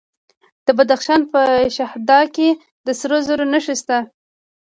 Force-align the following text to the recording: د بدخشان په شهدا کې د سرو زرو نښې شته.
د 0.65 0.67
بدخشان 0.77 1.21
په 1.31 1.41
شهدا 1.75 2.19
کې 2.35 2.47
د 2.85 2.87
سرو 2.99 3.17
زرو 3.27 3.45
نښې 3.51 3.75
شته. 3.81 3.97